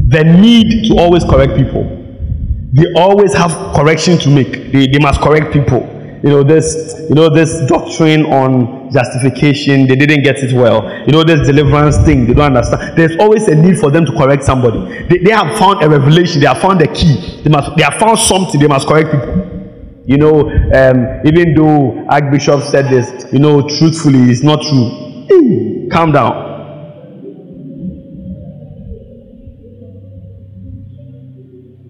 [0.07, 2.05] The need to always correct people
[2.75, 4.51] they always have correction to make.
[4.73, 5.79] They, they must correct people.
[6.23, 10.83] You know, this, you know, this doctrine on justification, they didn't get it well.
[11.05, 12.97] You know, this deliverance thing, they don't understand.
[12.97, 14.79] There's always a need for them to correct somebody.
[15.07, 17.93] They, they have found a revelation, they have found a key, they must they have
[17.93, 19.64] found something, they must correct people.
[20.07, 25.87] You know, um, even though Archbishop said this, you know, truthfully, it's not true.
[25.91, 26.45] Calm down.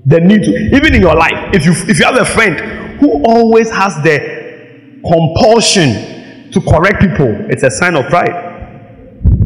[0.06, 3.24] the need to even in your life if you if you have a friend who
[3.26, 8.54] always has the compulsion to correct people it's a sign of pride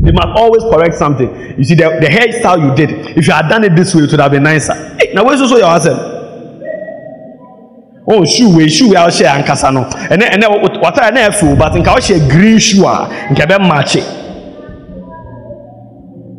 [0.01, 3.47] they must always correct something you see the, the hairstyle you did if you had
[3.47, 6.18] done it this way it would have been nicer hey, now where's also your husband
[8.11, 9.83] oh shoe wey shoe wey a ɔhyɛ ankasa no.
[10.09, 10.45] Ɛnɛ ɛnɛ
[10.81, 14.03] wata ɛnɛ ɛfu but nka ɔhyɛ green shoe a nka ɛbɛ mmaakye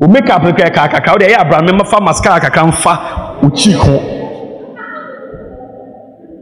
[0.03, 2.99] o make up kakra kakra o de ɛyɛ abraham mɛfa mascara kakra nfa
[3.43, 4.01] ukyi ko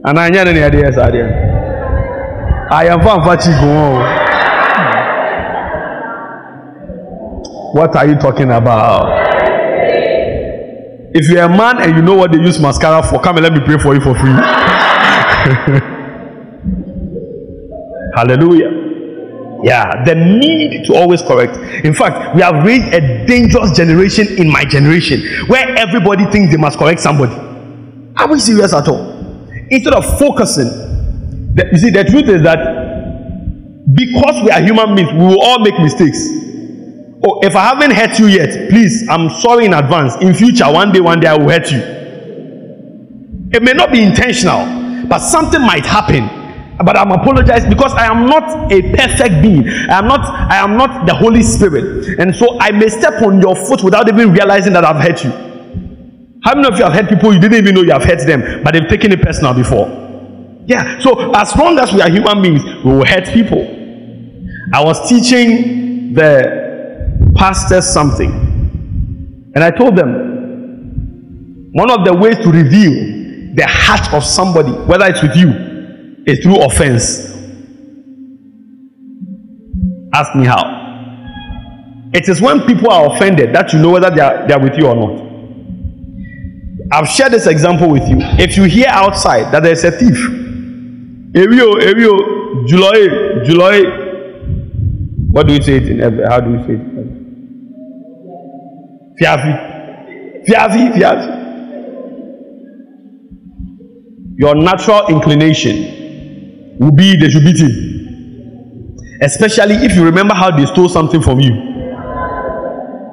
[0.05, 1.25] anaa nyɛ ne ne yɛde yɛ saa deɛ
[2.71, 4.25] ayɛmfa mfa kyi ko o.
[7.71, 9.05] What are you talking about?
[11.13, 13.53] If you're a man and you know what they use mascara for come and let
[13.53, 14.33] me pray for you for free.
[18.15, 18.89] hallelujah
[19.61, 21.57] yeah, the need to always correct.
[21.83, 26.57] In fact, we have raised a dangerous generation in my generation where everybody thinks they
[26.57, 27.33] must correct somebody.
[28.15, 29.17] Are we serious at all?
[29.69, 30.67] Instead of focusing,
[31.55, 32.59] the, you see, the truth is that
[33.93, 36.19] because we are human beings, we will all make mistakes.
[37.21, 40.15] Oh, if I haven't hurt you yet, please, I'm sorry in advance.
[40.21, 41.79] In future, one day, one day, I will hurt you.
[43.51, 44.78] It may not be intentional,
[45.09, 46.39] but something might happen
[46.83, 49.67] but I'm apologizing because I am not a perfect being.
[49.67, 52.17] I am not I am not the Holy Spirit.
[52.19, 55.31] And so I may step on your foot without even realizing that I've hurt you.
[56.41, 58.63] How many of you have hurt people you didn't even know you have hurt them,
[58.63, 59.87] but they've taken it personal before?
[60.67, 60.99] Yeah.
[60.99, 63.59] So as long as we are human beings, we will hurt people.
[64.73, 68.31] I was teaching the pastors something,
[69.53, 73.18] and I told them one of the ways to reveal
[73.55, 75.49] the heart of somebody, whether it's with you
[76.25, 77.27] is through offense.
[80.13, 80.77] Ask me how.
[82.13, 84.77] It is when people are offended that you know whether they are, they are with
[84.77, 85.29] you or not.
[86.91, 88.17] I've shared this example with you.
[88.19, 90.17] If you hear outside that there's a thief,
[91.35, 93.81] Erio, July, July,
[95.31, 96.81] what do we say it in how do we say it?
[99.21, 100.45] Fiafi.
[100.47, 101.38] Fiafi, Fiafi.
[104.39, 108.95] Your natural inclination will be they should beat him.
[109.21, 111.51] Especially if you remember how they stole something from you.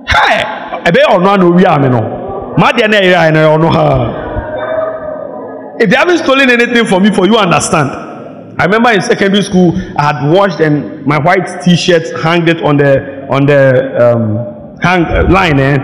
[0.07, 0.39] Hey,
[0.89, 2.01] ebe ọ̀nà àná orí àmì nọ.
[2.61, 3.87] Má díẹ̀ náà yẹra ẹ̀nà ọ̀nà ha.
[5.81, 7.91] If they haven't stolen anything from me for you understand.
[8.59, 12.77] I remember in secondary school I had washed and my white t-shirt hanged it on
[12.77, 12.93] the
[13.29, 13.63] on the
[14.05, 15.77] um, hang uh, line eh?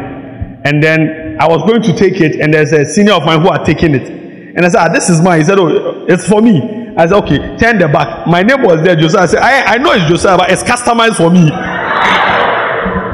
[0.65, 3.51] and then I was going to take it and there's a senior of mine who
[3.53, 4.22] had taken it
[4.55, 7.17] and I said ah, this is mine he said oh it's for me I said,
[7.25, 8.27] okay, turn the back.
[8.27, 9.23] My name was there, Josiah.
[9.23, 11.49] I said, I, I know it's Josiah, but it's customized for me.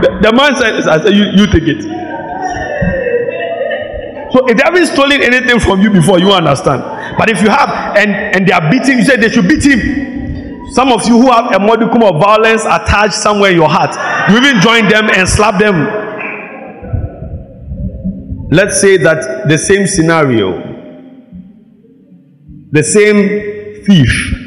[0.02, 1.82] the, the man said, I said, you, you take it.
[4.32, 6.82] So if they haven't stolen anything from you before, you understand.
[7.16, 10.68] But if you have and and they are beating, you say they should beat him.
[10.72, 13.96] Some of you who have a modicum of violence attached somewhere in your heart,
[14.30, 16.06] you even join them and slap them.
[18.50, 20.77] Let's say that the same scenario,
[22.70, 24.38] the same thief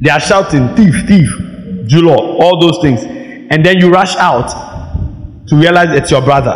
[0.00, 1.28] They are shouting, thief, thief,
[1.88, 3.02] Julo, all those things.
[3.50, 4.48] And then you rush out
[5.48, 6.52] to realize it's your brother.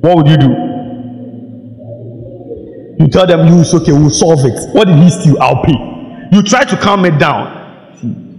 [0.00, 0.48] What would you do?
[2.98, 4.74] You tell them, you, it's okay, we'll solve it.
[4.74, 5.36] What did he steal?
[5.40, 5.74] I'll pay.
[6.32, 7.56] You try to calm it down.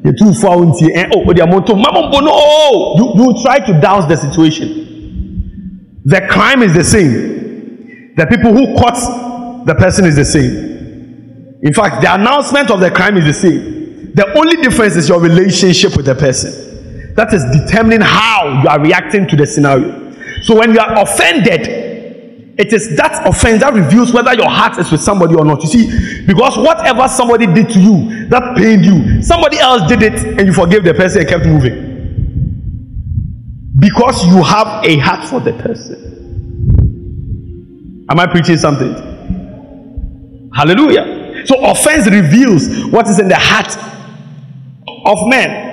[0.03, 2.95] The two far into and oh, they are moto, no.
[2.97, 6.01] You, you try to douse the situation.
[6.05, 8.15] The crime is the same.
[8.15, 9.28] The people who caught
[9.65, 11.59] the person is the same.
[11.61, 14.13] In fact, the announcement of the crime is the same.
[14.15, 17.13] The only difference is your relationship with the person.
[17.15, 20.13] That is determining how you are reacting to the scenario.
[20.41, 21.67] So when you are offended,
[22.57, 25.61] it is that offense that reveals whether your heart is with somebody or not.
[25.63, 30.13] You see, because whatever somebody did to you that pained you, somebody else did it
[30.37, 31.87] and you forgave the person and kept moving.
[33.79, 36.07] Because you have a heart for the person.
[38.09, 39.08] Am I preaching something?
[40.53, 41.45] Hallelujah.
[41.45, 43.75] So offense reveals what is in the heart
[45.05, 45.67] of men.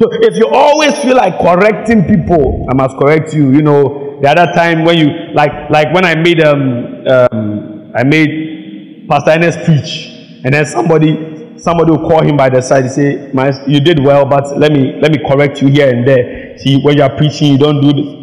[0.00, 4.28] So if you always feel like correcting people, I must correct you, you know, the
[4.28, 9.64] other time when you like like when I made um, um I made Pastor Ernest
[9.64, 10.08] preach,
[10.44, 13.98] and then somebody somebody will call him by the side and say, "My, you did
[14.02, 16.58] well, but let me let me correct you here and there.
[16.58, 18.14] See, when you are preaching, you don't do this."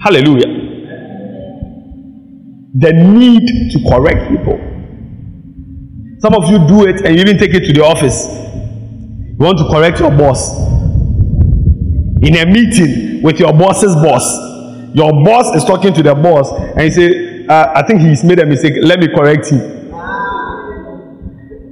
[0.00, 0.63] Hallelujah.
[2.76, 4.58] The need to correct people.
[6.18, 8.26] Some of you do it and you even take it to the office.
[8.26, 10.50] You want to correct your boss
[12.22, 14.24] in a meeting with your boss's boss.
[14.94, 18.40] Your boss is talking to the boss and you say, uh, I think he's made
[18.40, 18.72] a mistake.
[18.82, 19.60] Let me correct him.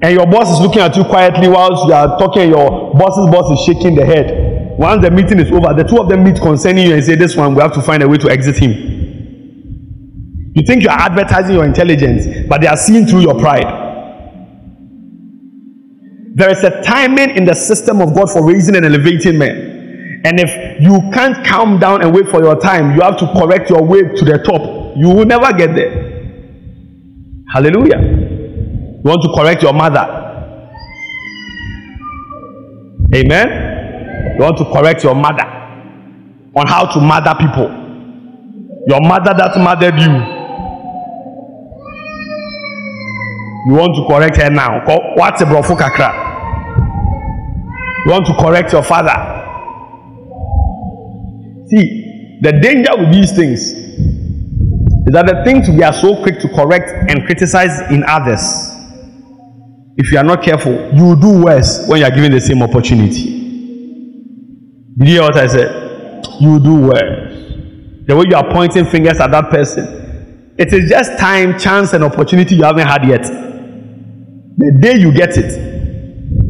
[0.03, 2.51] And your boss is looking at you quietly whilst you are talking.
[2.51, 4.79] Your boss's boss is shaking the head.
[4.79, 7.37] Once the meeting is over, the two of them meet concerning you and say, This
[7.37, 8.92] one, we have to find a way to exit him.
[10.55, 13.81] You think you are advertising your intelligence, but they are seeing through your pride.
[16.35, 20.23] There is a timing in the system of God for raising and elevating men.
[20.25, 23.71] And if you can't calm down and wait for your time, you have to correct
[23.71, 24.97] your way to the top.
[24.97, 25.91] You will never get there.
[27.53, 27.99] Hallelujah.
[28.01, 30.21] You want to correct your mother.
[33.15, 34.37] Amen.
[34.37, 35.45] You want to correct your mother
[36.55, 37.69] on how to mother people.
[38.87, 40.32] Your mother that mothered you.
[43.67, 44.83] You want to correct her now.
[45.17, 46.13] What's a brofu kakra?
[48.05, 49.15] You want to correct your father.
[51.69, 56.49] See, the danger with these things is that the things we are so quick to
[56.49, 58.43] correct and criticize in others,
[59.97, 62.63] if you are not careful, you will do worse when you are given the same
[62.63, 63.25] opportunity.
[64.99, 66.27] Did you hear what I said?
[66.41, 67.29] You do worse.
[68.07, 72.03] The way you are pointing fingers at that person, it is just time, chance, and
[72.03, 73.25] opportunity you haven't had yet.
[74.59, 75.73] The day you get it,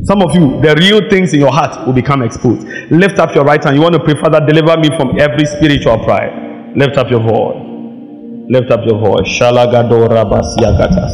[0.05, 2.67] some of you, the real things in your heart will become exposed.
[2.91, 3.77] Lift up your right hand.
[3.77, 6.75] You want to pray, Father, deliver me from every spiritual pride.
[6.77, 7.63] Lift up your voice.
[8.51, 9.29] Lift up your voice.
[9.29, 11.13] Shalagado rabasiagatas.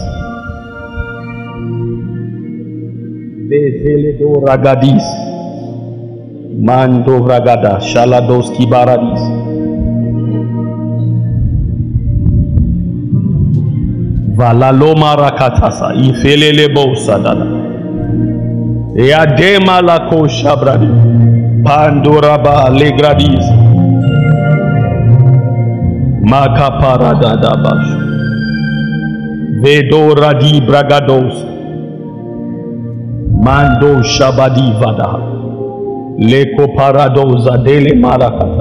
[3.50, 5.04] Bezeledo ragadis.
[6.58, 7.80] Mando ragada.
[7.80, 9.47] Shalados kibaradis.
[14.38, 16.68] Valaloma rakatasa infelele
[19.12, 20.86] a dema la koshabradi.
[21.64, 23.44] Pandoraba legradis.
[29.60, 31.34] Vedo radi bragados.
[33.42, 35.18] Mando shabadi vada.
[36.16, 38.57] Lekoparadosa dele marakat.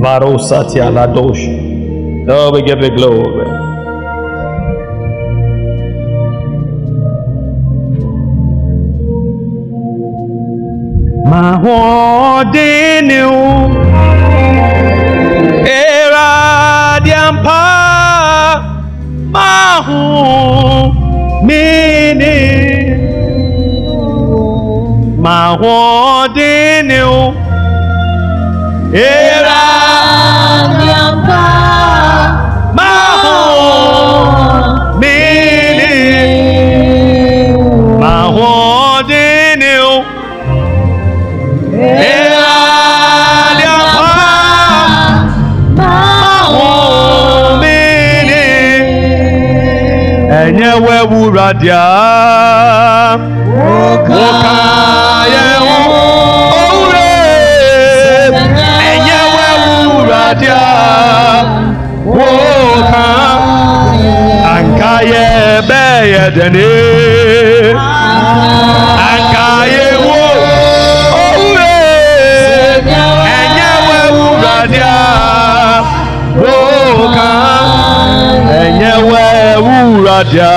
[0.00, 1.46] Varosatya la dosh.
[2.28, 3.70] Oh, we give you glory.
[11.30, 13.30] mahodeniu
[15.64, 17.62] eradiampa
[19.32, 20.00] mahu
[28.92, 29.62] Era
[30.76, 33.38] mi amparo, maho
[34.98, 35.94] mene,
[38.00, 40.04] maho deneu.
[50.40, 51.84] Enye wewu radia,
[53.78, 54.26] oka
[55.32, 55.78] ye o.
[56.60, 57.10] Owurẹ
[60.30, 60.62] daɗiya
[62.14, 63.06] woka
[64.54, 65.26] an kaye
[65.68, 66.68] bɛyɛ dɛnɛ
[69.10, 70.20] an kaye wo
[71.24, 71.70] owe
[73.36, 74.94] ɛnyɛ wɛwuradia
[76.42, 77.30] woka
[78.60, 80.52] ɛnyɛ wɛwuradia.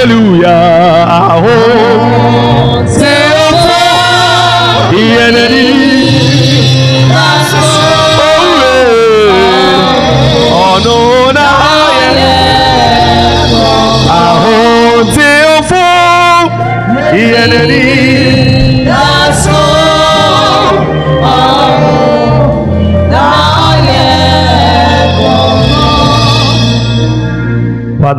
[0.00, 1.89] Hallelujah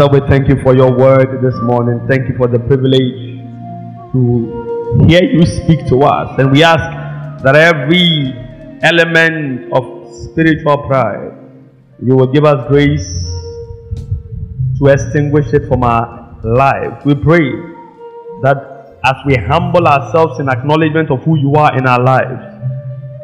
[0.02, 2.02] Father, we thank you for your word this morning.
[2.08, 3.38] Thank you for the privilege
[4.12, 6.40] to hear you speak to us.
[6.40, 8.34] And we ask that every
[8.82, 11.38] element of spiritual pride,
[12.04, 13.06] you will give us grace
[14.80, 17.06] to extinguish it from our lives.
[17.06, 17.52] We pray
[18.42, 22.42] that as we humble ourselves in acknowledgement of who you are in our lives,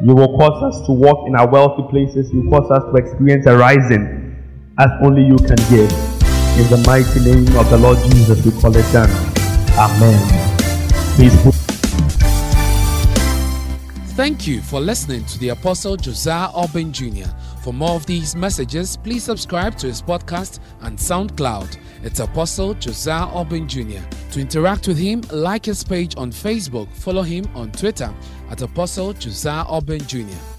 [0.04, 2.32] you will cause us to walk in our wealthy places.
[2.32, 4.36] You cause us to experience a rising
[4.78, 6.17] as only you can give.
[6.58, 9.08] In the mighty name of the Lord Jesus, we call it done.
[9.78, 10.18] Amen.
[11.14, 11.32] Please
[14.16, 17.28] Thank you for listening to the Apostle Josiah Auburn Jr.
[17.62, 21.78] For more of these messages, please subscribe to his podcast and SoundCloud.
[22.02, 24.02] It's Apostle Josiah Auburn Jr.
[24.32, 28.12] To interact with him, like his page on Facebook, follow him on Twitter
[28.50, 30.57] at Apostle Josiah Auburn Jr.